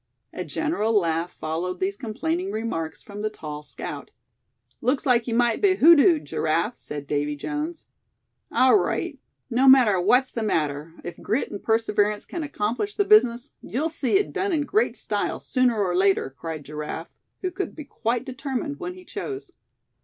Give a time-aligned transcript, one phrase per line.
[0.33, 4.09] A general laugh followed these complaining remarks from the tall scout.
[4.81, 7.85] "Looks like you might be hoodooed, Giraffe," said Davy Jones.
[8.51, 9.19] "All right,
[9.51, 14.13] no matter what's the matter, if grit and perseverance can accomplish the business, you'll see
[14.17, 17.13] it done in great style sooner or later!" cried Giraffe,
[17.43, 19.51] who could be quite determined when he chose.